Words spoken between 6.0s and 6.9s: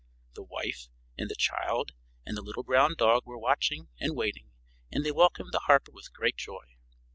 great joy.